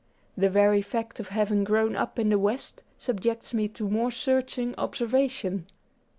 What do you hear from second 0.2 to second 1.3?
The very fact of